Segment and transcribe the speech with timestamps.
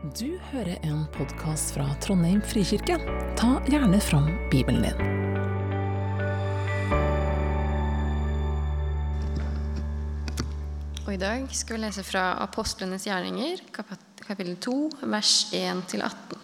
[0.00, 2.94] Du hører en podkast fra Trondheim frikirke.
[3.36, 5.02] Ta gjerne fram Bibelen din.
[11.04, 14.78] Og I dag skal vi lese fra Apostlenes gjerninger, kapittel 2,
[15.12, 16.40] vers 1-18.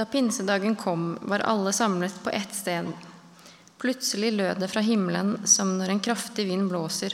[0.00, 2.88] Da pinsedagen kom, var alle samlet på ett sted.
[3.84, 7.12] Plutselig lød det fra himmelen som når en kraftig vind blåser,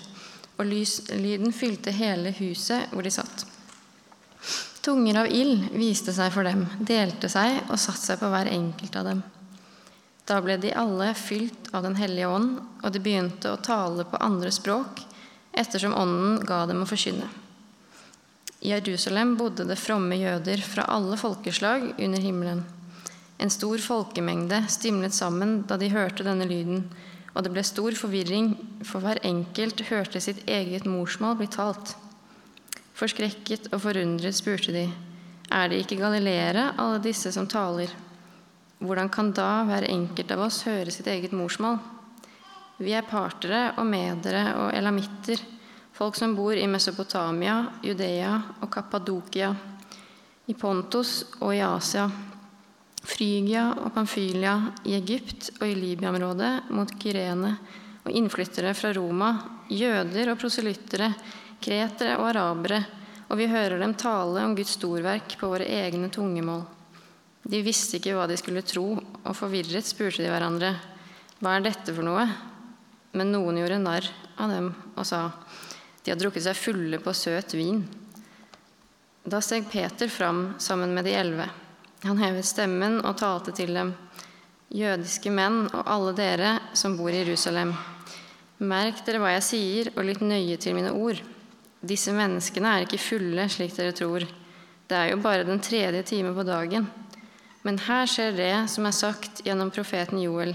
[0.54, 3.48] og lyden fylte hele huset hvor de satt.
[4.86, 8.94] Tunger av ild viste seg for dem, delte seg og satte seg på hver enkelt
[9.00, 9.22] av dem.
[10.30, 14.20] Da ble de alle fylt av Den hellige ånd, og de begynte å tale på
[14.22, 15.02] andre språk,
[15.50, 17.26] ettersom Ånden ga dem å forkynne.
[18.62, 22.62] I Jerusalem bodde det fromme jøder fra alle folkeslag under himmelen.
[23.42, 26.86] En stor folkemengde stimlet sammen da de hørte denne lyden,
[27.34, 28.54] og det ble stor forvirring,
[28.86, 31.98] for hver enkelt hørte sitt eget morsmål bli talt.
[32.96, 34.86] Forskrekket og forundret spurte de,
[35.52, 37.90] er det ikke galileere, alle disse som taler?
[38.80, 41.76] Hvordan kan da hver enkelt av oss høre sitt eget morsmål?
[42.80, 45.40] Vi er partere og medere og elamitter,
[45.96, 49.52] folk som bor i Mesopotamia, Judea og Kappadokia,
[50.48, 52.08] i Pontus og i Asia,
[53.06, 54.56] Frygia og Pamfylia,
[54.88, 57.56] i Egypt og i Libya-området, mot Kyrene,
[58.06, 59.34] og innflyttere fra Roma,
[59.68, 61.12] jøder og proselyttere,
[61.62, 62.82] kretere og arabere,
[63.26, 66.64] og vi hører dem tale om Guds storverk på våre egne tungemål.
[67.46, 70.72] De visste ikke hva de skulle tro, og forvirret spurte de hverandre,
[71.38, 72.24] hva er dette for noe?
[73.16, 74.08] Men noen gjorde narr
[74.40, 75.28] av dem og sa,
[76.02, 77.80] de har drukket seg fulle på søt vin.
[79.26, 81.48] Da steg Peter fram sammen med de elleve.
[82.06, 83.94] Han hevet stemmen og talte til dem,
[84.70, 87.72] jødiske menn og alle dere som bor i Jerusalem.
[88.62, 91.18] Merk dere hva jeg sier, og lytt nøye til mine ord.
[91.80, 94.24] Disse menneskene er ikke fulle, slik dere tror.
[94.86, 96.86] Det er jo bare den tredje time på dagen.
[97.66, 100.54] Men her skjer det som er sagt gjennom profeten Joel.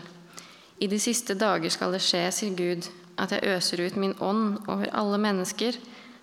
[0.82, 2.88] I de siste dager skal det skje, sier Gud,
[3.22, 5.78] at jeg øser ut min ånd over alle mennesker.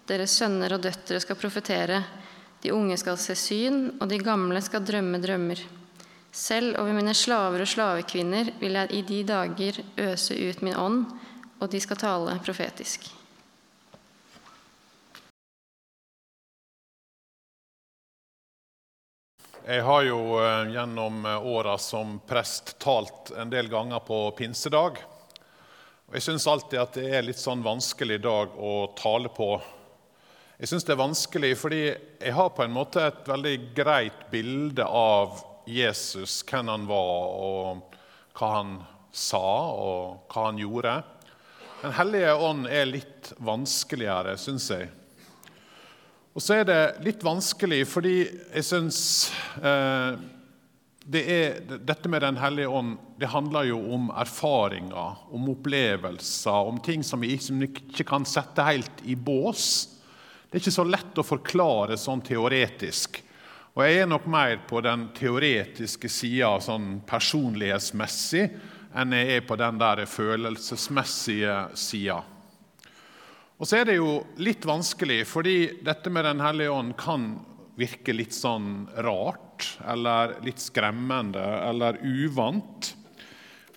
[0.08, 2.00] Deres sønner og døtre skal profetere.
[2.64, 5.60] De unge skal se syn, og de gamle skal drømme drømmer.
[6.32, 9.78] Selv over mine slaver og slavekvinner vil jeg i de dager
[10.08, 11.04] øse ut min ånd,
[11.60, 13.17] og de skal tale profetisk.
[19.68, 24.96] Jeg har jo eh, gjennom åra som prest talt en del ganger på pinsedag.
[26.08, 29.50] Og Jeg syns alltid at det er litt sånn vanskelig dag å tale på.
[30.56, 34.88] Jeg syns det er vanskelig fordi jeg har på en måte et veldig greit bilde
[34.88, 35.36] av
[35.68, 37.98] Jesus, hvem han var, og
[38.40, 38.74] hva han
[39.12, 40.96] sa, og hva han gjorde.
[41.82, 44.88] Den hellige ånd er litt vanskeligere, syns jeg.
[46.36, 48.98] Og så er det litt vanskelig fordi jeg syns
[49.58, 50.18] eh,
[51.08, 51.22] det
[51.88, 57.24] dette med Den hellige ånd det handler jo om erfaringer, om opplevelser, om ting som
[57.24, 59.88] vi ikke kan sette helt i bås.
[60.46, 63.22] Det er ikke så lett å forklare sånn teoretisk.
[63.74, 68.44] Og jeg er nok mer på den teoretiske sida sånn personlighetsmessig
[68.98, 72.22] enn jeg er på den der følelsesmessige sida.
[73.58, 77.32] Og så er det jo litt vanskelig, fordi dette med Den hellige ånd kan
[77.78, 82.92] virke litt sånn rart, eller litt skremmende, eller uvant.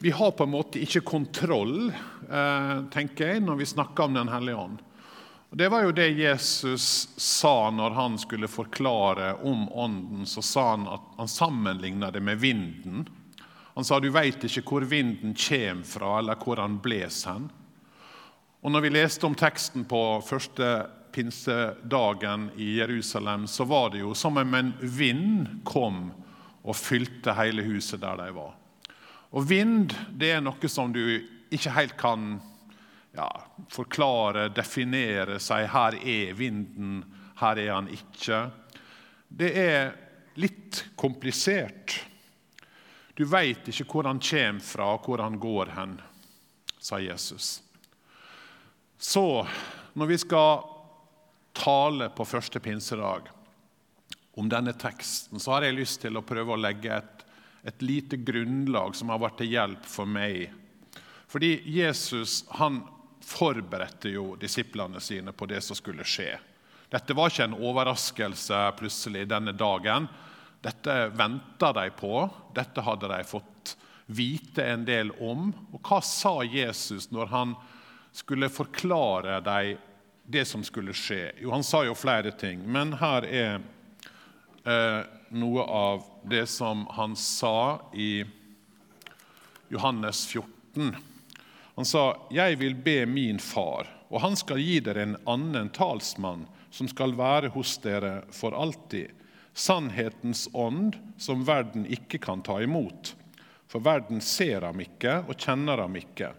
[0.02, 1.90] Vi har på en måte ikke kontroll,
[2.30, 4.82] eh, tenker jeg, når vi snakker om Den hellige ånd.
[5.52, 10.26] Og Det var jo det Jesus sa når han skulle forklare om Ånden.
[10.26, 13.08] Så sa han at han sammenligna det med vinden.
[13.76, 17.50] Han sa du veit ikke hvor vinden kommer fra, eller hvor han blåser hen.
[18.62, 20.68] Og når vi leste om teksten på første
[21.12, 26.12] pinsedagen i Jerusalem, så var det jo som om en vind kom
[26.62, 28.54] og fylte hele huset der de var.
[29.34, 31.02] Og vind det er noe som du
[31.52, 32.36] ikke helt kan
[33.18, 33.28] ja,
[33.74, 37.02] forklare, definere, si her er vinden,
[37.42, 38.44] her er han ikke.
[39.28, 39.92] Det er
[40.38, 41.98] litt komplisert.
[43.18, 45.98] Du veit ikke hvor han kommer fra, hvor han går hen,
[46.78, 47.58] sa Jesus.
[49.02, 49.48] Så
[49.94, 50.62] når vi skal
[51.58, 53.32] tale på første pinsedag
[54.38, 57.24] om denne teksten, så har jeg lyst til å prøve å legge et,
[57.66, 60.54] et lite grunnlag som har vært til hjelp for meg.
[61.34, 62.84] Fordi Jesus han
[63.26, 66.36] forberedte jo disiplene sine på det som skulle skje.
[66.94, 70.06] Dette var ikke en overraskelse plutselig denne dagen.
[70.62, 73.76] Dette venta de på, dette hadde de fått
[74.14, 75.50] vite en del om.
[75.74, 77.60] Og hva sa Jesus når han
[78.12, 79.78] skulle forklare dem
[80.26, 81.32] det som skulle skje?
[81.42, 83.62] Jo, han sa jo flere ting, men her er
[84.64, 88.26] eh, noe av det som han sa i
[89.72, 90.96] Johannes 14.
[91.76, 96.46] Han sa, 'Jeg vil be min far, og han skal gi dere en annen talsmann,
[96.70, 99.12] som skal være hos dere for alltid.'
[99.54, 103.16] Sannhetens ånd, som verden ikke kan ta imot.
[103.68, 106.32] For verden ser ham ikke og kjenner ham ikke.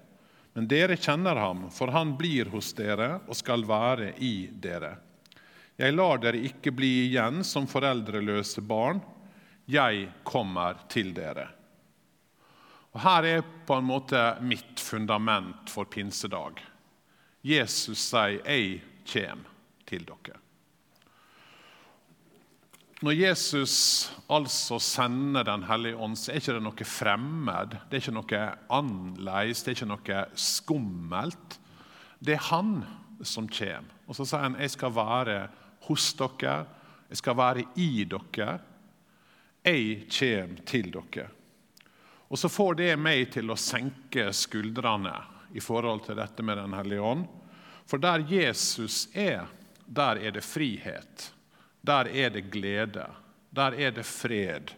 [0.52, 4.96] Men dere kjenner ham, for han blir hos dere og skal være i dere.
[5.80, 9.00] Jeg lar dere ikke bli igjen som foreldreløse barn.
[9.64, 11.48] Jeg kommer til dere.
[12.92, 16.60] Og Her er på en måte mitt fundament for pinsedag.
[17.42, 19.48] Jesus sier 'Jeg kommer
[19.86, 20.41] til dere'.
[23.02, 23.76] Når Jesus
[24.30, 28.42] altså sender Den hellige ånd, så er ikke det noe fremmed, det er ikke noe
[28.70, 31.56] annerledes, det er ikke noe skummelt.
[32.22, 32.76] Det er Han
[33.26, 33.90] som kommer.
[34.06, 35.48] Og så sier han 'Jeg skal være
[35.88, 36.66] hos dere,
[37.10, 38.60] jeg skal være i dere'.
[39.64, 41.28] Jeg kommer til dere.
[42.30, 45.14] Og så får det meg til å senke skuldrene
[45.54, 47.26] i forhold til dette med Den hellige ånd.
[47.86, 49.46] For der Jesus er,
[49.86, 51.32] der er det frihet.
[51.82, 53.06] Der er det glede.
[53.50, 54.72] Der er det fred.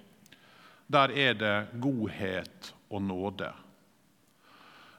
[0.86, 3.52] Der er det godhet og nåde.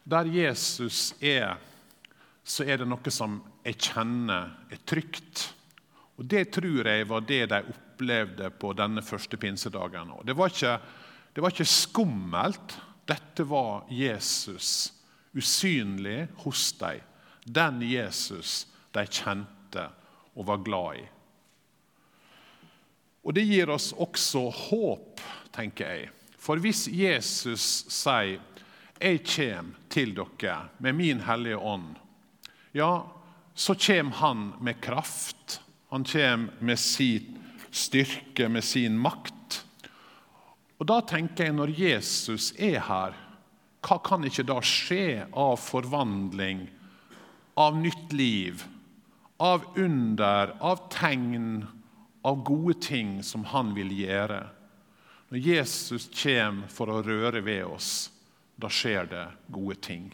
[0.06, 1.58] Der Jesus er,
[2.44, 5.48] så er det noe som jeg kjenner er trygt.
[6.18, 10.14] Og Det tror jeg var det de opplevde på denne første pinsedagen.
[10.24, 10.78] Det var ikke,
[11.34, 12.78] det var ikke skummelt.
[13.06, 14.94] Dette var Jesus,
[15.34, 17.02] usynlig hos dem.
[17.46, 19.90] Den Jesus de kjente
[20.36, 21.04] og var glad i.
[23.26, 25.22] Og Det gir oss også håp,
[25.56, 26.10] tenker jeg.
[26.38, 28.40] For hvis Jesus sier
[29.02, 31.98] 'Jeg kommer til dere med min Hellige ånd',
[32.74, 33.04] ja,
[33.56, 35.60] så kommer han med kraft.
[35.90, 37.38] Han kommer med sin
[37.72, 39.66] styrke, med sin makt.
[40.80, 43.14] Og Da tenker jeg, når Jesus er her,
[43.86, 46.66] hva kan ikke da skje av forvandling,
[47.58, 48.64] av nytt liv,
[49.40, 51.68] av under, av tegn,
[52.26, 54.42] av gode ting som han vil gjøre?
[55.30, 58.10] Når Jesus kommer for å røre ved oss,
[58.56, 60.06] da skjer det gode ting.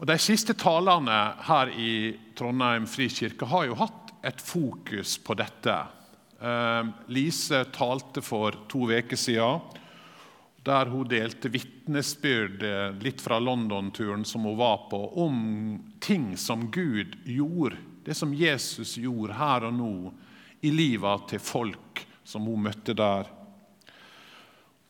[0.00, 1.92] Og De siste talene her i
[2.38, 5.76] Trondheim frikirke har jo hatt et fokus på dette.
[6.40, 9.60] Eh, Lise talte for to uker siden,
[10.64, 15.36] der hun delte vitnesbyrd eh, litt fra London-turen som hun var på, om
[16.00, 17.76] ting som Gud gjorde,
[18.10, 19.94] det som Jesus gjorde her og nå
[20.66, 23.28] i livet til folk som hun møtte der.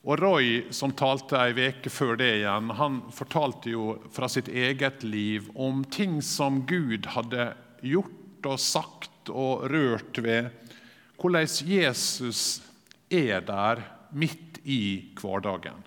[0.08, 5.05] Og Roy, som talte ei veke før det igjen, han fortalte jo fra sitt eget
[5.05, 7.50] liv om ting som Gud hadde
[7.84, 10.49] gjort og sagt og rørt ved.
[11.20, 12.62] Hvordan Jesus
[13.12, 13.84] er der
[14.17, 15.84] midt i hverdagen.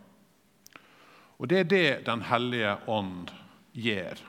[1.42, 3.34] Og Det er det Den hellige ånd
[3.74, 4.22] gjør.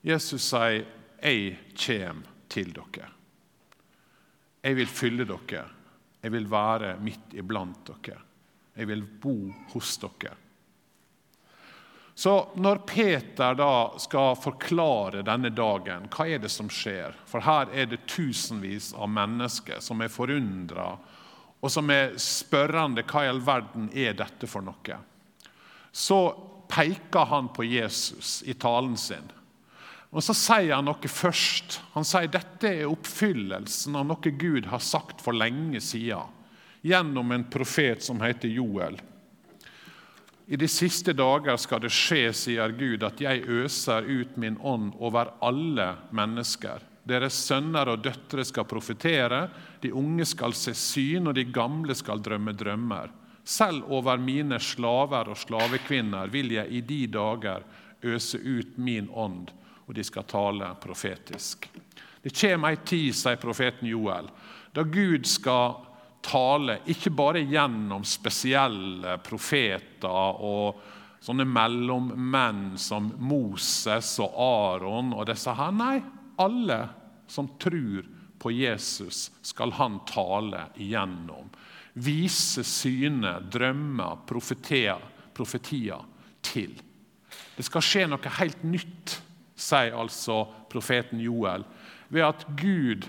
[0.00, 0.86] Jesus sier,
[1.22, 3.10] 'Jeg kommer til dere'.
[4.62, 5.64] Jeg vil fylle dere.
[6.22, 8.18] Jeg vil være midt iblant dere.
[8.76, 10.34] Jeg vil bo hos dere.
[12.18, 17.12] Så når Peter da skal forklare denne dagen, hva er det som skjer?
[17.28, 20.94] For her er det tusenvis av mennesker som er forundra,
[21.60, 24.96] og som er spørrende hva i all verden er dette for noe?
[25.92, 26.20] Så
[26.72, 29.28] peker han på Jesus i talen sin.
[30.10, 31.80] Og Så sier han noe først.
[31.94, 36.32] Han sier dette er oppfyllelsen av noe Gud har sagt for lenge siden
[36.86, 39.00] gjennom en profet som heter Joel.
[40.46, 44.92] I de siste dager skal det skje, sier Gud, at jeg øser ut min ånd
[45.02, 46.84] over alle mennesker.
[47.06, 49.48] Deres sønner og døtre skal profetere,
[49.82, 53.10] de unge skal se syn, og de gamle skal drømme drømmer.
[53.46, 57.66] Selv over mine slaver og slavekvinner vil jeg i de dager
[58.06, 59.50] øse ut min ånd,
[59.86, 61.68] og de skal tale profetisk.
[62.22, 64.28] Det kommer ei tid, sier profeten Joel,
[64.74, 65.76] da Gud skal
[66.26, 70.82] tale, ikke bare gjennom spesielle profeter og
[71.22, 75.72] sånne mellommenn som Moses og Aron og disse her.
[75.74, 76.00] Nei,
[76.42, 76.80] alle
[77.30, 78.06] som tror
[78.42, 81.48] på Jesus, skal han tale igjennom.
[81.96, 85.00] Vise syne, drømmer, profetier,
[85.34, 86.02] profetier
[86.44, 86.74] til.
[87.56, 89.16] Det skal skje noe helt nytt,
[89.56, 91.64] sier altså profeten Joel,
[92.08, 93.06] ved at Gud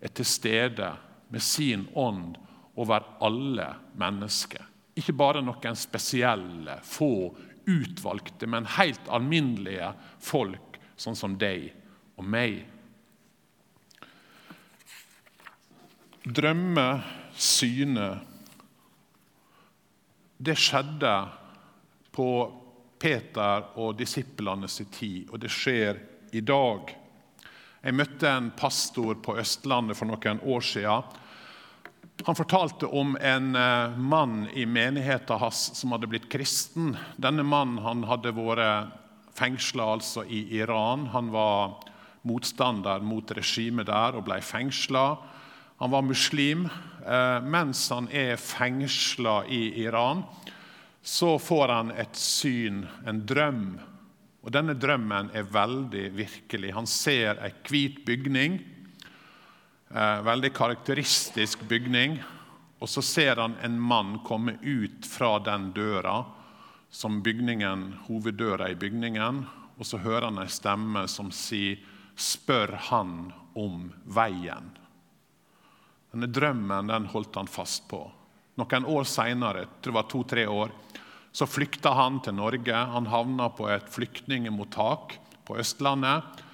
[0.00, 0.90] er til stede
[1.30, 2.36] med sin ånd
[2.76, 4.64] over alle mennesker.
[4.96, 11.70] Ikke bare noen spesielle, få, utvalgte, men helt alminnelige folk, sånn som deg
[12.18, 12.64] og meg.
[16.24, 16.88] drømme,
[17.36, 18.08] syne
[20.44, 21.12] Det skjedde
[22.14, 22.28] på
[23.04, 26.00] Peter og disiplene sin tid, og det skjer
[26.32, 26.94] i dag.
[27.84, 31.20] Jeg møtte en pastor på Østlandet for noen år siden.
[32.24, 36.94] Han fortalte om en eh, mann i menigheten hans som hadde blitt kristen.
[37.20, 38.94] Denne mannen hadde vært
[39.34, 41.08] fengsla altså i Iran.
[41.12, 41.82] Han var
[42.24, 45.04] motstander mot regimet der og ble fengsla.
[45.82, 46.68] Han var muslim.
[47.04, 50.22] Eh, mens han er fengsla i Iran,
[51.04, 53.64] så får han et syn, en drøm.
[54.40, 56.70] Og Denne drømmen er veldig virkelig.
[56.72, 58.56] Han ser ei hvit bygning,
[59.90, 62.22] eh, veldig karakteristisk bygning.
[62.80, 66.24] Og så ser han en mann komme ut fra den døra,
[66.90, 69.46] som bygningen, hoveddøra i bygningen.
[69.78, 71.76] Og så hører han ei stemme som sier,
[72.16, 74.72] 'Spør han om veien'.
[76.12, 78.10] Denne drømmen den holdt han fast på.
[78.54, 80.70] Noen år seinere, to-tre år,
[81.34, 82.74] så flykta han til Norge.
[82.74, 86.44] Han havna på et flyktningemottak på Østlandet.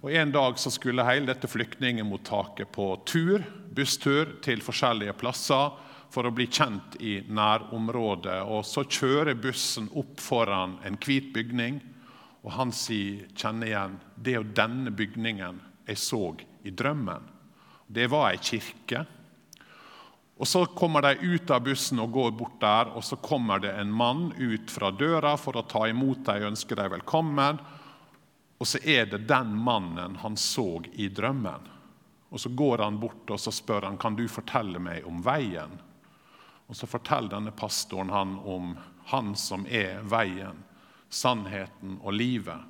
[0.00, 5.76] Og En dag så skulle hele dette flyktningemottaket på tur, busstur til forskjellige plasser
[6.10, 8.40] for å bli kjent i nærområdet.
[8.48, 11.82] Og Så kjører bussen opp foran en hvit bygning,
[12.40, 16.22] og han sier, kjenner igjen, det er jo denne bygningen jeg så
[16.64, 17.28] i drømmen.
[17.90, 19.04] Det var ei kirke.
[20.40, 23.74] Og Så kommer de ut av bussen og går bort der, og så kommer det
[23.76, 27.60] en mann ut fra døra for å ta imot dem og ønske dem velkommen.
[28.56, 31.68] Og så er det den mannen han så i drømmen.
[32.30, 35.76] Og Så går han bort og så spør han, kan du fortelle meg om veien.
[36.68, 38.76] Og Så forteller denne pastoren han om
[39.12, 40.64] han som er veien,
[41.10, 42.64] sannheten og livet.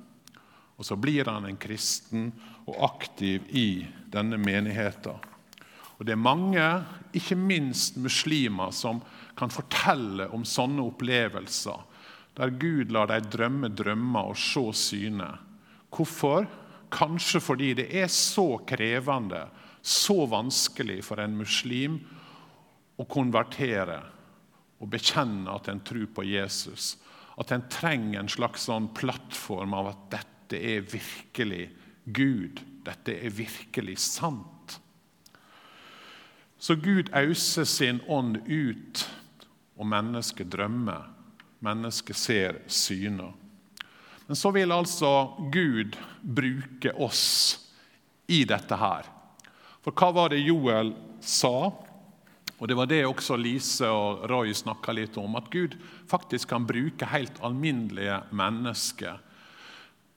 [0.75, 2.33] Og Så blir han en kristen
[2.65, 5.30] og aktiv i denne menigheten.
[6.01, 6.67] Og Det er mange,
[7.13, 9.03] ikke minst muslimer, som
[9.37, 11.83] kan fortelle om sånne opplevelser,
[12.39, 15.27] der Gud lar dem drømme drømmer og se syne.
[15.93, 16.47] Hvorfor?
[16.89, 19.43] Kanskje fordi det er så krevende,
[19.81, 21.99] så vanskelig for en muslim
[22.97, 23.99] å konvertere
[24.81, 26.95] og bekjenne at en tror på Jesus.
[27.37, 31.67] At en trenger en slags sånn plattform av at dette er virkelig
[32.09, 32.65] Gud.
[32.89, 34.60] Dette er virkelig sant.
[36.61, 38.99] Så Gud auser sin ånd ut,
[39.81, 41.07] og mennesket drømmer.
[41.65, 43.31] Mennesket ser syner.
[44.27, 45.09] Men så vil altså
[45.49, 47.23] Gud bruke oss
[48.29, 49.09] i dette her.
[49.81, 50.93] For hva var det Joel
[51.25, 51.71] sa?
[52.61, 55.33] Og Det var det også Lise og Roy snakka litt om.
[55.41, 55.73] At Gud
[56.05, 59.17] faktisk kan bruke helt alminnelige mennesker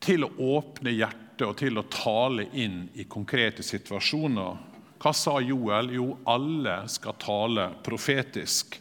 [0.04, 4.73] til å åpne hjertet og til å tale inn i konkrete situasjoner.
[5.04, 5.90] Hva sa Joel?
[5.92, 8.78] Jo, alle skal tale profetisk.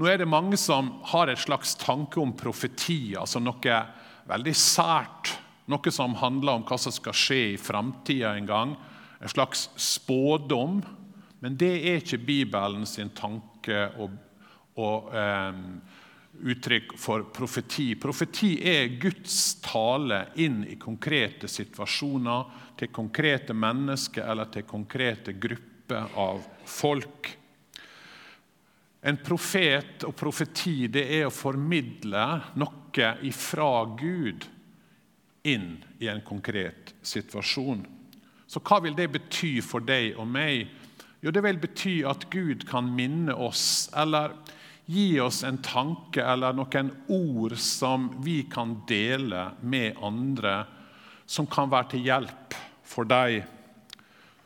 [0.00, 3.76] Nå er det mange som har et slags tanke om profeti, altså noe
[4.24, 5.34] veldig sært.
[5.68, 8.72] Noe som handler om hva som skal skje i framtida en gang.
[9.20, 10.80] En slags spådom.
[11.44, 14.16] Men det er ikke Bibelen sin tanke og,
[14.80, 15.60] og eh,
[16.56, 17.90] uttrykk for profeti.
[18.00, 26.16] Profeti er Guds tale inn i konkrete situasjoner, til konkrete mennesker eller til konkrete grupper
[26.18, 27.30] av folk.
[29.04, 32.24] En profet og profeti det er å formidle
[32.60, 34.46] noe ifra Gud
[35.44, 37.84] inn i en konkret situasjon.
[38.48, 40.68] Så hva vil det bety for deg og meg?
[41.20, 44.32] Jo, det vil bety at Gud kan minne oss eller
[44.86, 50.58] Gi oss en tanke eller noen ord som vi kan dele med andre,
[51.24, 52.56] som kan være til hjelp
[52.94, 53.42] for deg,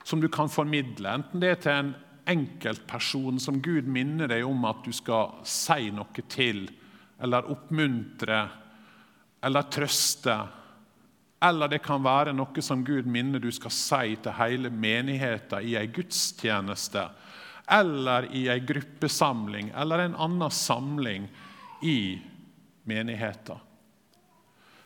[0.04, 1.12] som du kan formidle.
[1.20, 1.94] Enten det er til en
[2.28, 6.66] enkeltperson som Gud minner deg om at du skal si noe til,
[7.20, 8.40] eller oppmuntre
[9.44, 10.36] eller trøste.
[11.44, 15.76] Eller det kan være noe som Gud minner du skal si til hele menigheten i
[15.78, 17.04] ei gudstjeneste
[17.68, 21.28] eller i en gruppesamling eller en annen samling
[21.84, 22.18] i
[22.88, 23.60] menigheten.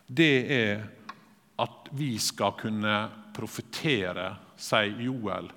[0.07, 0.83] Det er
[1.63, 2.97] at vi skal kunne
[3.83, 5.51] profetere, sier Joel,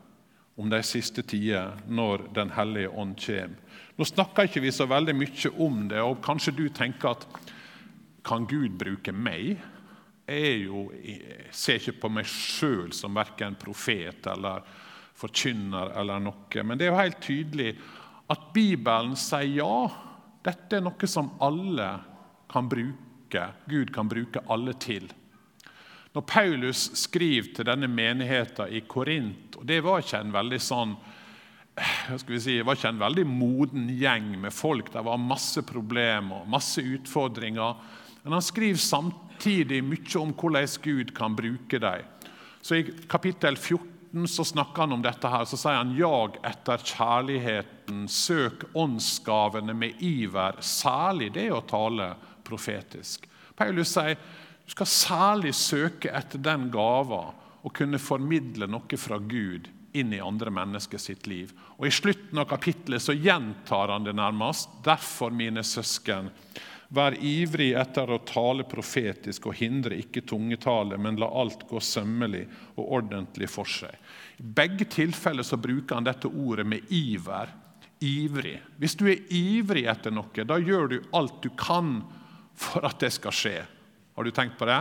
[0.57, 3.57] om de siste tider, når Den hellige ånd kommer.
[3.97, 7.27] Nå snakker ikke vi så veldig mye om det, og kanskje du tenker at
[8.25, 9.57] kan Gud bruke meg?
[10.27, 14.65] Jeg, jo, jeg ser ikke på meg sjøl som verken profet eller
[15.17, 16.65] forkynner eller noe.
[16.65, 17.77] Men det er jo helt tydelig
[18.29, 19.87] at Bibelen sier ja.
[20.43, 21.93] Dette er noe som alle
[22.51, 23.47] kan bruke.
[23.71, 25.07] Gud kan bruke alle til.
[26.17, 30.95] Når Paulus skriver til denne menigheten i Korint, og det var ikke en veldig sånn
[32.17, 34.89] si, det var ikke en veldig moden gjeng med folk.
[34.95, 37.83] Det var masse problemer, masse utfordringer.
[38.23, 42.09] Men han skriver samtidig mye om hvordan Gud kan bruke dem.
[42.65, 45.29] Så I kapittel 14 så snakker han om dette.
[45.29, 52.15] her, så sier han jag etter kjærligheten, søk åndsgavene med iver, særlig det å tale
[52.43, 53.29] profetisk.
[53.57, 54.17] Paulus sier
[54.67, 57.29] du skal særlig søke etter den gava
[57.63, 61.53] å kunne formidle noe fra Gud inn i andre mennesker sitt liv.
[61.79, 64.69] Og I slutten av kapittelet så gjentar han det nærmest.
[64.85, 66.29] Derfor, mine søsken,
[66.89, 72.45] vær ivrig etter å tale profetisk og hindre ikke tungetale, men la alt gå sømmelig
[72.77, 73.95] og ordentlig for seg.
[74.43, 77.55] I begge tilfeller så bruker han dette ordet med iver.
[78.05, 78.59] Ivrig.
[78.77, 82.03] Hvis du er ivrig etter noe, da gjør du alt du kan
[82.57, 83.57] for at det skal skje.
[84.17, 84.81] Har du tenkt på det?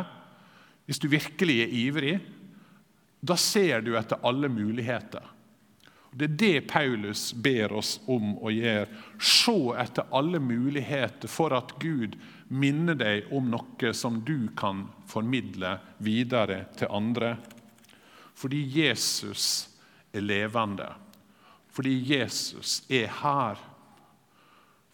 [0.87, 2.15] Hvis du virkelig er ivrig,
[3.25, 5.23] da ser du etter alle muligheter.
[6.15, 8.87] Det er det Paulus ber oss om å gjøre.
[9.19, 12.15] Se etter alle muligheter for at Gud
[12.47, 17.33] minner deg om noe som du kan formidle videre til andre.
[18.35, 19.67] Fordi Jesus
[20.15, 20.87] er levende.
[21.75, 23.59] Fordi Jesus er her.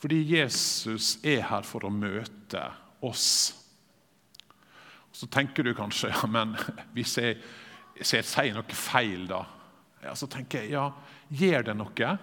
[0.02, 2.66] Fordi Jesus er her for å møte
[3.06, 3.61] oss.
[5.12, 6.56] Så tenker du kanskje ja, men
[6.96, 7.40] hvis jeg,
[7.98, 9.44] hvis jeg sier noe feil, da
[10.02, 10.88] ja, Så tenker jeg ja,
[11.30, 12.14] gjør det noe?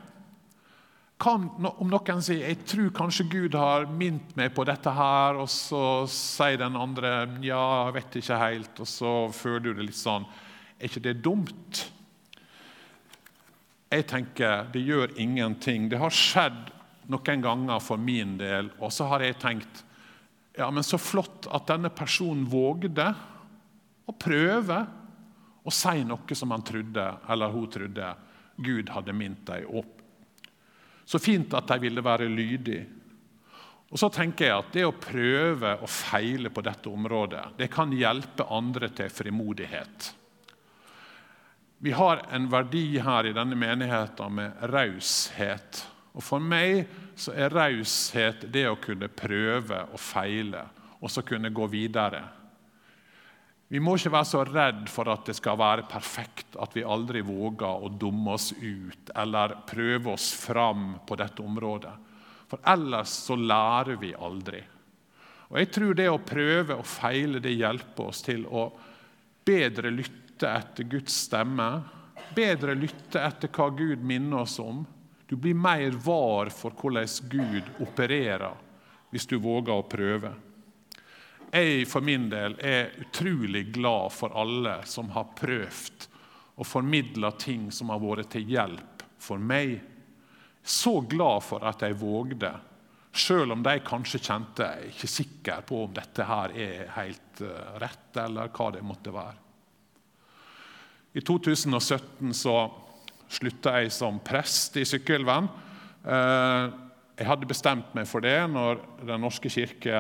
[1.18, 5.49] Kan, om noen sier jeg tror kanskje Gud har minnet meg på dette, her, og
[5.50, 9.99] så sier den andre ja, jeg vet ikke helt, og så føler du det litt
[9.99, 10.26] sånn
[10.78, 11.85] Er ikke det dumt?
[13.88, 15.88] Jeg tenker det gjør ingenting.
[15.88, 16.68] Det har skjedd
[17.09, 19.83] noen ganger for min del, og så har jeg tenkt
[20.58, 23.06] ja, men så flott at denne personen vågde
[24.08, 24.78] å prøve
[25.62, 28.08] å si noe som han trodde, eller hun trodde
[28.56, 29.94] Gud hadde minnet dem opp.
[31.06, 32.86] Så fint at de ville være lydige.
[33.88, 37.94] Og så tenker jeg at Det å prøve og feile på dette området det kan
[37.94, 40.10] hjelpe andre til frimodighet.
[41.78, 45.84] Vi har en verdi her i denne menigheten med raushet.
[46.18, 46.88] Og For meg
[47.19, 50.65] så er raushet det å kunne prøve og feile,
[51.02, 52.23] og så kunne gå videre.
[53.69, 57.21] Vi må ikke være så redd for at det skal være perfekt, at vi aldri
[57.26, 61.93] våger å dumme oss ut eller prøve oss fram på dette området.
[62.49, 64.63] For ellers så lærer vi aldri.
[65.49, 68.71] Og Jeg tror det å prøve og feile det hjelper oss til å
[69.45, 71.69] bedre lytte etter Guds stemme,
[72.37, 74.85] bedre lytte etter hva Gud minner oss om,
[75.28, 78.54] du blir mer var for hvordan Gud opererer
[79.10, 80.30] hvis du våger å prøve.
[81.52, 86.08] Jeg for min del er utrolig glad for alle som har prøvd
[86.60, 89.76] å formidle ting som har vært til hjelp for meg.
[90.64, 92.50] Så glad for at jeg vågde,
[93.12, 97.71] selv om de kanskje kjente jeg ikke sikker på om dette her er helt eh,
[97.80, 99.38] rett, eller hva det måtte være.
[101.17, 102.58] I 2017 så
[103.28, 105.49] slutta jeg som prest i Sykkylven.
[106.08, 106.67] Eh,
[107.19, 109.99] jeg hadde bestemt meg for det når Den norske kirke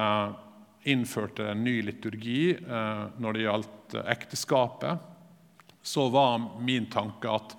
[0.88, 5.06] innførte en ny liturgi eh, når det gjaldt ekteskapet.
[5.82, 7.56] Så var min tanke at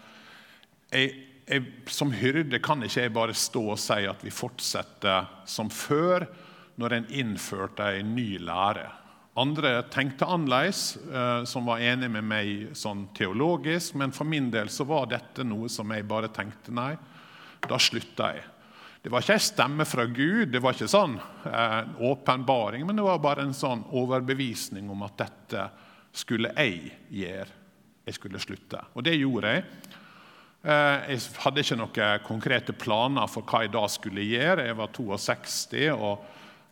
[0.94, 1.12] jeg,
[1.46, 6.26] jeg, som hyrde kan ikke jeg bare stå og si at vi fortsetter som før
[6.80, 8.88] når en innførte en ny lære.
[9.40, 13.96] Andre tenkte annerledes, eh, som var enig med meg sånn teologisk.
[14.00, 16.94] Men for min del så var dette noe som jeg bare tenkte nei.
[17.64, 18.44] Da slutta jeg.
[19.00, 21.16] Det var ikke en stemme fra Gud, det var ikke sånn
[21.48, 25.70] eh, en åpenbaring, men det var bare en sånn overbevisning om at dette
[26.12, 27.56] skulle jeg gjøre.
[28.10, 28.82] Jeg skulle slutte.
[28.98, 29.64] Og det gjorde jeg.
[30.68, 34.68] Eh, jeg hadde ikke noen konkrete planer for hva jeg da skulle gjøre.
[34.68, 35.88] Jeg var 62.
[35.96, 36.28] og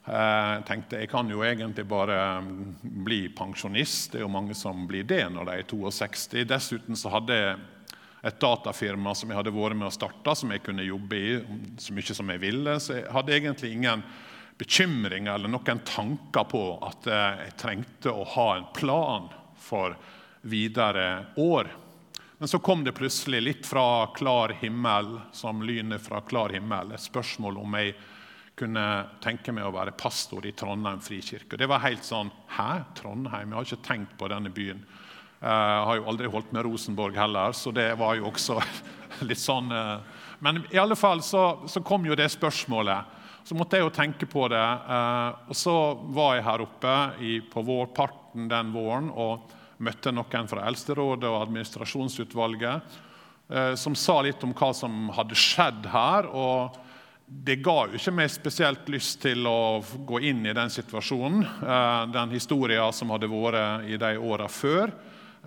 [0.07, 4.13] jeg eh, tenkte jeg kan jo egentlig bare mm, bli pensjonist.
[4.13, 6.45] Det er jo mange som blir det når de er 62.
[6.47, 7.57] Dessuten så hadde jeg
[8.27, 11.35] et datafirma som jeg hadde vært med å starte, som jeg kunne jobbe i
[11.83, 12.77] så mye som jeg ville.
[12.79, 14.05] Så jeg hadde egentlig ingen
[14.57, 19.27] bekymringer eller noen tanker på at eh, jeg trengte å ha en plan
[19.59, 19.97] for
[20.47, 21.67] videre år.
[22.39, 27.03] Men så kom det plutselig litt fra klar himmel, som lynet fra klar himmel, et
[27.03, 27.97] spørsmål om jeg
[28.57, 28.83] kunne
[29.21, 31.59] tenke meg å være pastor i Trondheim frikirke.
[31.59, 32.87] Det var helt sånn Hæ?
[32.97, 33.51] Trondheim?
[33.51, 34.81] Jeg har ikke tenkt på denne byen.
[35.37, 38.57] Jeg eh, har jo aldri holdt med Rosenborg heller, så det var jo også
[39.29, 40.23] litt sånn eh.
[40.41, 43.13] Men i alle fall så, så kom jo det spørsmålet.
[43.47, 44.65] Så måtte jeg jo tenke på det.
[44.65, 45.75] Eh, og så
[46.17, 46.95] var jeg her oppe
[47.53, 49.53] på vårparten den våren og
[49.85, 52.97] møtte noen fra Eldsterådet og administrasjonsutvalget.
[53.77, 56.25] som sa litt om hva som hadde skjedd her.
[56.25, 56.87] og
[57.27, 62.03] det ga jo ikke meg spesielt lyst til å gå inn i den situasjonen, eh,
[62.13, 64.93] den historien som hadde vært i de åra før.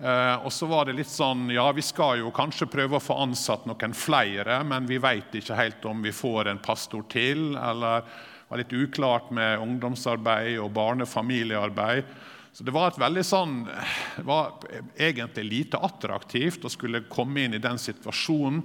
[0.01, 3.17] Eh, og så var det litt sånn Ja, vi skal jo kanskje prøve å få
[3.21, 7.57] ansatt noen flere, men vi veit ikke helt om vi får en pastor til.
[7.57, 12.05] Eller det var litt uklart med ungdomsarbeid og barnefamiliearbeid.
[12.53, 13.65] Så det var et veldig sånn
[14.17, 14.57] Det var
[14.99, 18.61] egentlig lite attraktivt å skulle komme inn i den situasjonen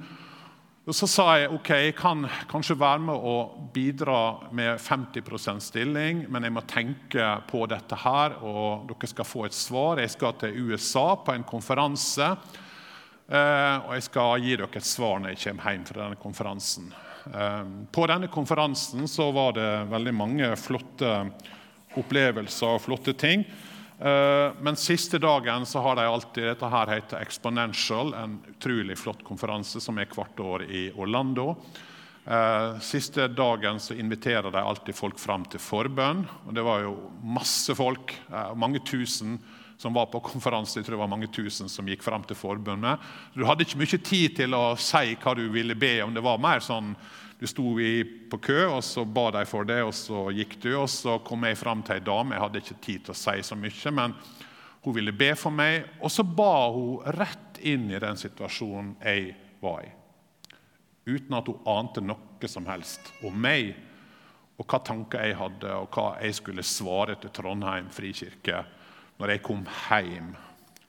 [0.87, 3.39] og Så sa jeg ok, jeg kan kanskje være med å
[3.75, 9.49] bidra med 50% stilling, men jeg må tenke på dette her, og dere skal få
[9.49, 9.99] et svar.
[9.99, 15.19] Jeg skal til USA på en konferanse, eh, og jeg skal gi dere et svar
[15.19, 16.95] når jeg kommer hjem fra denne konferansen.
[17.35, 21.17] Eh, på denne konferansen så var det veldig mange flotte
[21.99, 23.43] opplevelser og flotte ting.
[23.99, 29.25] Eh, men siste dagen så har de alltid Dette her heter Exponential, en utrolig flott
[29.25, 31.55] konferanse som er hvert år i Orlando.
[32.27, 36.27] Eh, siste dagen så inviterer de alltid folk fram til forbønn.
[36.47, 39.39] og Det var jo masse folk, eh, mange tusen
[39.77, 40.79] som var på konferanse.
[40.79, 43.03] Jeg tror det var mange tusen som gikk fram til forbundet.
[43.35, 46.15] Du hadde ikke mye tid til å si hva du ville be om.
[46.15, 46.95] Det var mer sånn
[47.37, 47.75] du sto
[48.31, 50.71] på kø, og så ba de for det, og så gikk du.
[50.81, 52.35] Og så kom jeg fram til ei dame.
[52.35, 54.17] Jeg hadde ikke tid til å si så mye, men
[54.87, 55.85] hun ville be for meg.
[56.01, 59.93] Og så ba hun rett inn i den situasjonen jeg var i.
[61.07, 63.75] Uten at hun ante noe som helst om meg
[64.57, 68.63] og hva tanker jeg hadde, og hva jeg skulle svare til Trondheim frikirke
[69.19, 70.35] når jeg kom hjem.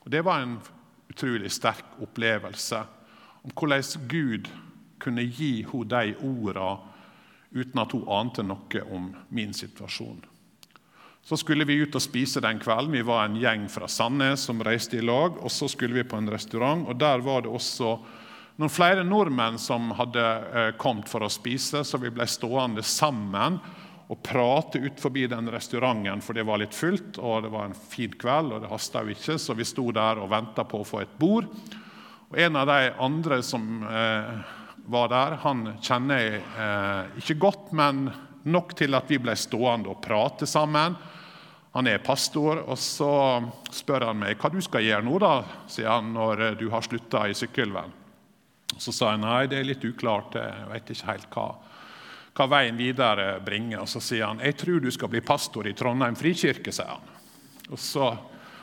[0.04, 0.58] Og Det var en
[1.10, 2.84] utrolig sterk opplevelse
[3.44, 4.48] om hvordan Gud
[5.00, 6.96] kunne gi henne de ordene
[7.52, 10.20] uten at hun ante noe om min situasjon.
[11.28, 12.94] Så skulle vi ut og spise den kvelden.
[12.94, 15.36] Vi var en gjeng fra Sandnes som reiste i lag.
[15.44, 17.98] og Så skulle vi på en restaurant, og der var det også
[18.58, 23.60] noen flere nordmenn som hadde eh, kommet for å spise, så vi ble stående sammen
[24.08, 27.76] og prate ut forbi den restauranten, for det var litt fullt, og det var en
[27.76, 30.88] fin kveld, og det hasta jo ikke, så vi sto der og venta på å
[30.88, 31.50] få et bord.
[32.32, 34.32] Og En av de andre som eh,
[34.88, 38.08] var der, han kjenner jeg eh, ikke godt, men
[38.48, 40.96] nok til at vi ble stående og prate sammen.
[41.76, 43.12] Han er pastor, og så
[43.76, 45.34] spør han meg hva du skal gjøre nå, da,
[45.68, 47.92] sier han, når du har slutta i sykkelvenn.
[48.78, 51.48] Så sa jeg nei, det er litt uklart, jeg vet ikke helt hva,
[52.38, 53.82] hva veien videre bringer.
[53.84, 57.14] Og så sier han jeg tror du skal bli pastor i Trondheim frikirke, sier han.
[57.72, 58.12] Og så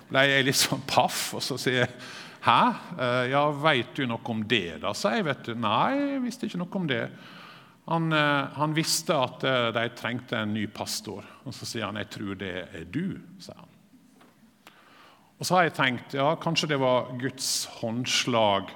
[0.09, 1.97] ble jeg litt sånn paff, og så sier jeg
[2.45, 2.75] 'Hæ?
[3.01, 5.25] Eh, ja, veit du noe om det?' da, sa jeg.
[5.25, 5.55] vet du.
[5.55, 7.11] Nei, jeg visste ikke noe om det.
[7.89, 11.25] Han, eh, han, visste at eh, de trengte en ny pastor.
[11.45, 13.69] Og så sier han 'Jeg tror det er du', sier han.
[15.41, 18.71] Og så har jeg tenkt ja, kanskje det var Guds håndslag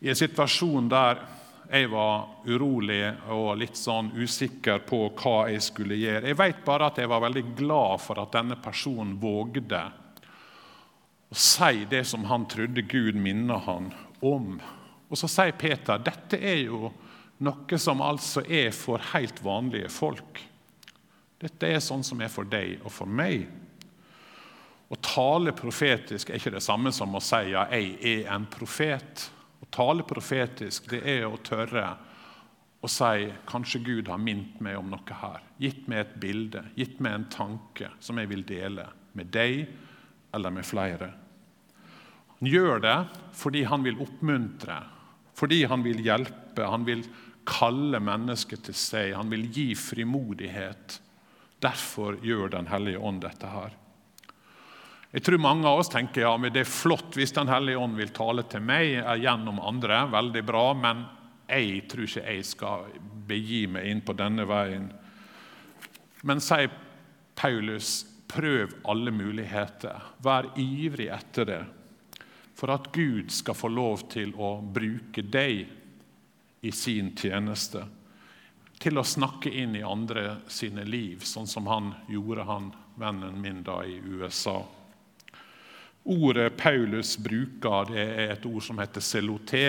[0.00, 1.18] i en situasjon der
[1.70, 6.26] jeg var urolig og litt sånn usikker på hva jeg skulle gjøre.
[6.26, 9.84] Jeg vet bare at jeg var veldig glad for at denne personen vågde
[11.30, 14.56] å si det som han trodde Gud minnet han om.
[15.10, 16.90] Og så sier Peter dette er jo
[17.46, 20.42] noe som altså er for helt vanlige folk.
[21.40, 23.46] Dette er sånn som er for deg og for meg.
[24.90, 29.30] Å tale profetisk er ikke det samme som å si ja, jeg er en profet.
[29.70, 31.84] Tale profetisk det er å tørre
[32.80, 35.42] å si kanskje Gud har mint meg om noe her.
[35.60, 38.86] Gitt meg et bilde, gitt meg en tanke som jeg vil dele
[39.18, 39.66] med deg
[40.34, 41.10] eller med flere.
[42.38, 42.98] Han gjør det
[43.36, 44.78] fordi han vil oppmuntre,
[45.36, 46.64] fordi han vil hjelpe.
[46.64, 47.04] Han vil
[47.48, 51.00] kalle mennesket til seg, han vil gi frimodighet.
[51.60, 53.76] Derfor gjør Den hellige ånd dette her.
[55.10, 57.96] Jeg tror mange av oss tenker ja, men det er flott hvis Den hellige ånd
[57.98, 60.04] vil tale til meg gjennom andre.
[60.12, 61.04] veldig bra, Men
[61.48, 62.86] jeg tror ikke jeg skal
[63.26, 64.92] begi meg inn på denne veien.
[66.22, 66.70] Men sier
[67.34, 69.98] Paulus, prøv alle muligheter.
[70.22, 71.62] Vær ivrig etter det
[72.60, 75.62] for at Gud skal få lov til å bruke deg
[76.60, 77.86] i sin tjeneste.
[78.80, 82.68] Til å snakke inn i andre sine liv, sånn som han gjorde, han
[83.00, 84.60] vennen min da i USA.
[86.04, 89.64] Ordet Paulus bruker, det er et ord som heter seloté.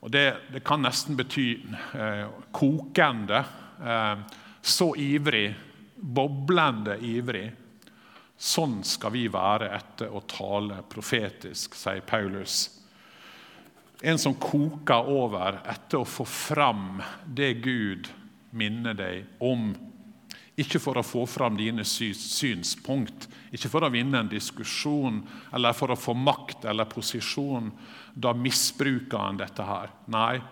[0.00, 1.48] og Det, det kan nesten bety
[1.94, 3.44] eh, kokende.
[3.82, 4.16] Eh,
[4.62, 5.54] så ivrig,
[5.96, 7.48] boblende ivrig.
[8.42, 12.64] Sånn skal vi være etter å tale profetisk, sier Paulus.
[14.02, 18.10] En som koker over etter å få fram det Gud
[18.50, 19.70] minner deg om
[20.60, 25.22] Ikke for å få fram dine synspunkt, ikke for å vinne en diskusjon
[25.56, 27.70] eller for å få makt eller posisjon.
[28.12, 29.94] Da misbruker han dette her.
[30.12, 30.42] Nei,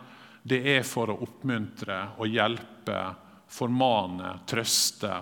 [0.42, 3.02] det er for å oppmuntre og hjelpe,
[3.50, 5.12] formane, trøste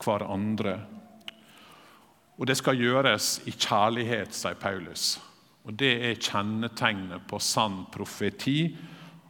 [0.00, 0.78] hverandre.
[2.40, 5.18] Og det skal gjøres i kjærlighet, sier Paulus.
[5.64, 8.72] Og det er kjennetegnet på sann profeti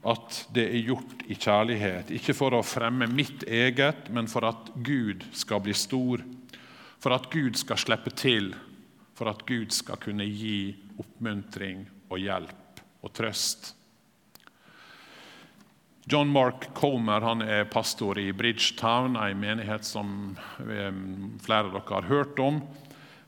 [0.04, 2.12] at det er gjort i kjærlighet.
[2.14, 6.22] Ikke for å fremme mitt eget, men for at Gud skal bli stor.
[7.00, 8.52] For at Gud skal slippe til.
[9.16, 13.72] For at Gud skal kunne gi oppmuntring og hjelp og trøst.
[16.04, 20.90] John Mark Comer han er pastor i Bridgetown, en menighet som eh,
[21.40, 22.60] flere av dere har hørt om.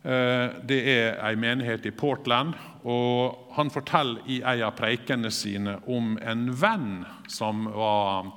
[0.06, 2.54] Eh, det er en menighet i Portland.
[2.84, 8.30] og Han forteller i en av preikene sine om en venn som var,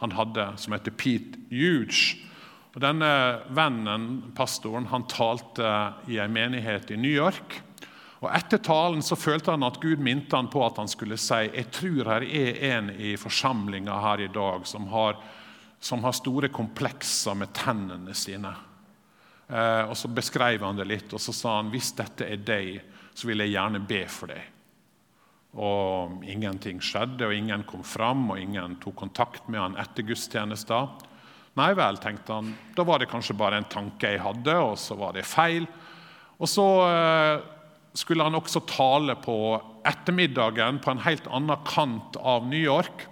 [0.00, 2.22] han hadde, som heter Pete Huge.
[2.76, 7.62] Og denne vennen, pastoren, han talte i en menighet i New York.
[8.20, 11.48] Og Etter talen så følte han at Gud minte han på at han skulle si
[11.48, 15.18] jeg tror her er en i forsamlinga her i dag som har,
[15.80, 18.54] som har store komplekser med tennene sine.
[19.48, 22.80] Eh, og Så beskrev han det litt, og så sa han hvis dette er deg,
[23.16, 24.52] så vil jeg gjerne be for deg.
[25.56, 30.90] Og Ingenting skjedde, og ingen kom fram, og ingen tok kontakt med han etter gudstjenesten.
[31.56, 34.98] Nei vel, tenkte han, da var det kanskje bare en tanke jeg hadde, og så
[34.98, 35.64] var det feil.
[36.36, 37.38] Og så eh,
[37.96, 39.38] skulle han også tale på
[39.88, 43.06] ettermiddagen på en helt annen kant av New York.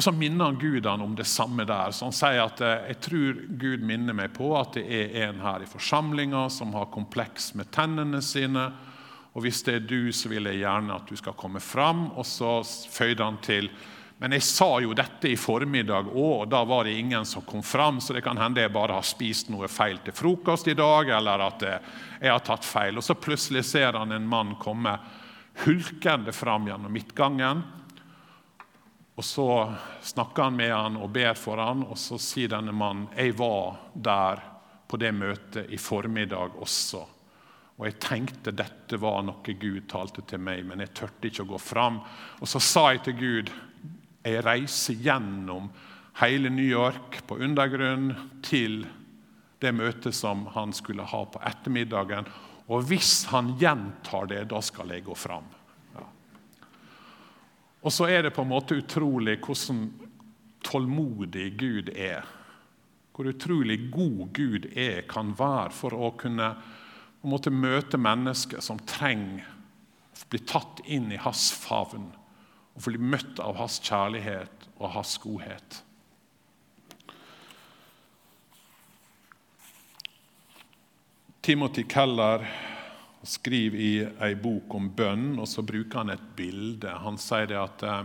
[0.00, 1.90] Og så minner han Gud han om det samme der.
[1.92, 5.42] Så han sier at eh, jeg tror Gud minner meg på at det er en
[5.44, 8.62] her i forsamlinga som har kompleks med tennene sine.
[9.36, 12.06] Og hvis det er du, så vil jeg gjerne at du skal komme fram.
[12.16, 13.68] Og så føyde han til
[14.20, 17.62] men jeg sa jo dette i formiddag òg, og da var det ingen som kom
[17.64, 18.00] fram.
[18.00, 21.44] Så det kan hende jeg bare har spist noe feil til frokost i dag, eller
[21.44, 22.96] at jeg har tatt feil.
[23.00, 24.96] Og så plutselig ser han en mann komme
[25.64, 27.64] hulkende fram gjennom midtgangen.
[29.20, 33.10] Og Så snakker han med han og ber for han, og så sier denne mannen
[33.12, 34.40] jeg var der
[34.88, 37.02] på det møtet i formiddag også.
[37.76, 41.50] Og jeg tenkte dette var noe Gud talte til meg, men jeg turte ikke å
[41.52, 42.00] gå fram.
[42.40, 43.52] Og så sa jeg til Gud
[44.24, 45.68] jeg reiser gjennom
[46.24, 48.86] hele New York på undergrunn til
[49.60, 52.24] det møtet som han skulle ha på ettermiddagen.
[52.72, 55.59] Og hvis han gjentar det, da skal jeg gå fram.
[57.80, 59.86] Og så er det på en måte utrolig hvordan
[60.64, 62.26] tålmodig Gud er.
[63.16, 66.52] Hvor utrolig god Gud er, kan være for å kunne
[67.28, 72.08] måte møte mennesker som trenger å bli tatt inn i hans favn
[72.76, 75.80] og bli møtt av hans kjærlighet og hans godhet.
[81.40, 82.44] Timothy Keller
[83.26, 86.92] skriver i ei bok om bønn, og så bruker han et bilde.
[87.04, 88.02] Han sier at eh,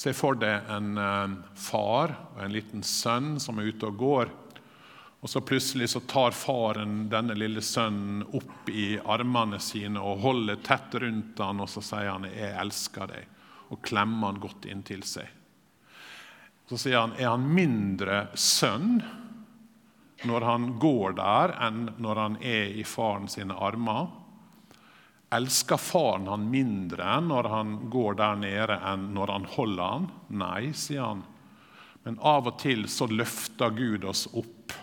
[0.00, 4.30] Se for deg en eh, far og en liten sønn som er ute og går.
[5.20, 10.62] Og så Plutselig så tar faren denne lille sønnen opp i armene sine og holder
[10.64, 13.28] tett rundt han, og så sier han 'Jeg elsker deg',
[13.68, 15.28] og klemmer han godt inntil seg.
[16.70, 19.02] Så sier han 'Er han mindre sønn
[20.24, 24.19] når han går der, enn når han er i faren sine armer?'
[25.30, 30.08] Elsker faren han mindre når han går der nede, enn når han holder han?
[30.34, 31.22] Nei, sier han.
[32.02, 34.74] Men av og til så løfter Gud oss opp,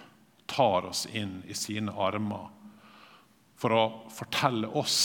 [0.48, 2.48] tar oss inn i sine armer
[3.58, 3.84] for å
[4.14, 5.00] fortelle oss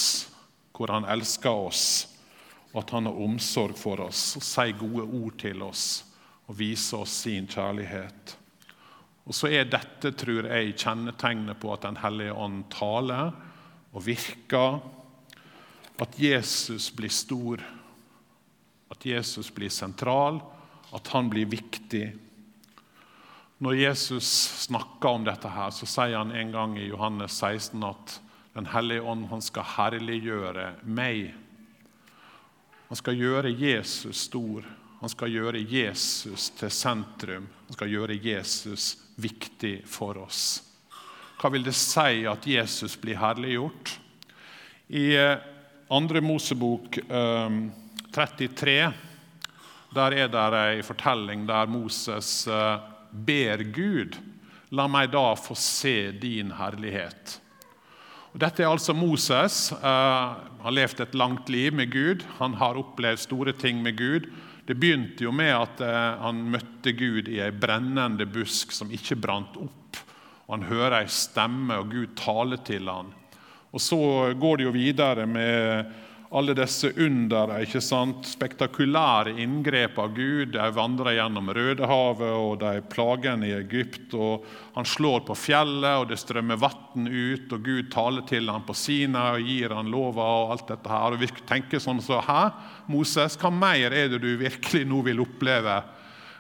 [0.77, 1.85] hvor han elsker oss,
[2.73, 5.87] og at han har omsorg for oss, og sier gode ord til oss
[6.49, 8.37] og viser oss sin kjærlighet.
[9.29, 13.31] Og så er dette, tror jeg, kjennetegnet på at Den hellige ånd taler
[13.93, 14.81] og virker
[16.03, 17.63] at Jesus blir stor,
[18.91, 20.41] at Jesus blir sentral,
[20.91, 22.11] at han blir viktig.
[23.63, 24.27] Når Jesus
[24.67, 28.19] snakker om dette, her, så sier han en gang i Johannes 16 at
[28.53, 31.31] Den hellige ånd han skal herliggjøre meg.
[32.91, 34.67] Han skal gjøre Jesus stor.
[35.01, 37.47] Han skal gjøre Jesus til sentrum.
[37.71, 40.61] Han skal gjøre Jesus viktig for oss.
[41.41, 43.95] Hva vil det si at Jesus blir herliggjort?
[44.93, 45.49] I eh,
[45.93, 46.99] andre Mosebok
[48.13, 49.01] 33 ehm,
[49.93, 52.79] der er det ei fortelling der Moses eh,
[53.13, 54.17] ber Gud
[54.73, 57.35] La meg da få se din herlighet.
[58.33, 59.67] Og dette er altså Moses.
[59.75, 62.25] Han eh, har levd et langt liv med Gud.
[62.39, 64.31] Han har opplevd store ting med Gud.
[64.65, 69.21] Det begynte jo med at eh, han møtte Gud i ei brennende busk som ikke
[69.21, 70.01] brant opp.
[70.47, 73.13] Og Han hører ei stemme, og Gud taler til han.
[73.73, 73.99] Og Så
[74.37, 75.93] går det jo videre med
[76.33, 78.25] alle disse undere, ikke sant?
[78.25, 80.55] spektakulære inngrep av Gud.
[80.55, 84.15] De vandrer gjennom Rødehavet og de plagene i Egypt.
[84.17, 87.53] og Han slår på fjellet, og det strømmer vann ut.
[87.53, 91.13] og Gud taler til ham på Sina og gir ham lova og alt dette her.
[91.13, 92.53] Og vi tenker sånn så, Hæ,
[92.89, 95.83] Moses, hva mer er det du virkelig nå vil oppleve?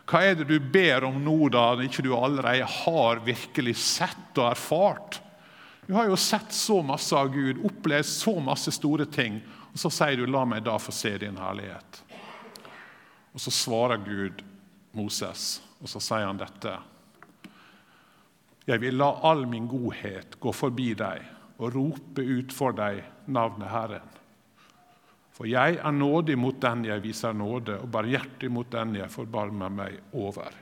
[0.09, 4.51] Hva er det du ber om nå, da, ikke du allerede har virkelig sett og
[4.55, 5.21] erfart?
[5.87, 9.41] Du har jo sett så masse av Gud, opplevd så masse store ting.
[9.73, 12.01] Og Så sier du 'la meg da få se din herlighet'.
[13.35, 14.43] Og Så svarer Gud
[14.93, 16.79] Moses, og så sier han dette.
[18.67, 21.23] Jeg vil la all min godhet gå forbi deg
[21.59, 24.09] og rope ut for deg navnet Herren.
[25.33, 29.69] For jeg er nådig mot den jeg viser nåde, og barmhjertig mot den jeg forbarmer
[29.69, 30.53] meg over.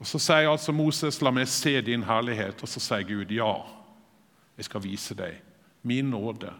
[0.00, 3.77] Og Så sier altså Moses, 'La meg se din herlighet', og så sier Gud, 'Ja,
[4.58, 5.38] jeg skal vise deg
[5.86, 6.50] min nåde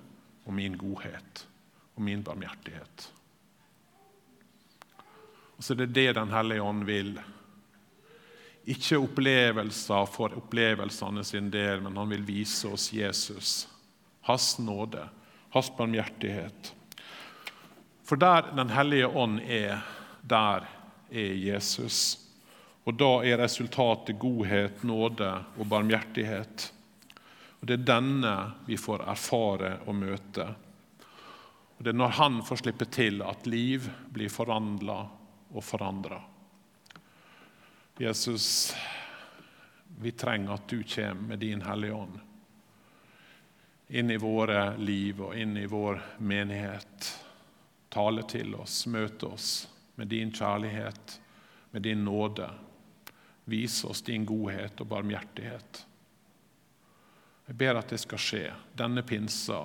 [0.47, 1.45] og min godhet
[1.97, 3.09] og min barmhjertighet.
[5.59, 7.17] Og så er det det Den hellige ånd vil.
[8.69, 13.67] Ikke opplevelser for opplevelsene sin del, men han vil vise oss Jesus,
[14.29, 15.09] hans nåde,
[15.51, 16.75] hans barmhjertighet.
[18.05, 19.83] For der Den hellige ånd er,
[20.23, 20.69] der
[21.11, 22.19] er Jesus.
[22.85, 26.73] Og da er resultatet godhet, nåde og barmhjertighet.
[27.61, 28.35] Og Det er denne
[28.67, 30.47] vi får erfare og møte.
[31.79, 34.99] Og Det er når Han får slippe til, at liv blir forvandla
[35.55, 36.21] og forandra.
[37.99, 38.75] Jesus,
[39.99, 42.19] vi trenger at du kommer med din Hellige Ånd
[43.89, 47.09] inn i våre liv og inn i vår menighet.
[47.89, 51.21] Tale til oss, møte oss med din kjærlighet,
[51.71, 52.51] med din nåde.
[53.45, 55.87] Vis oss din godhet og barmhjertighet.
[57.49, 59.57] Jeg ber at det skal skje denne pinsa,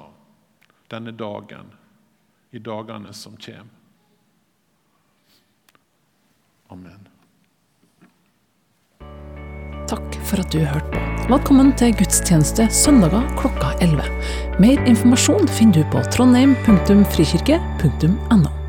[0.91, 1.73] denne dagen,
[2.53, 3.67] i dagene som kommer.
[6.71, 7.07] Amen.
[9.89, 10.99] Takk for at du hørte på.
[11.29, 14.03] Velkommen til gudstjeneste søndager klokka 11.
[14.63, 18.62] Mer informasjon finner du på trondheim.frikirke.no.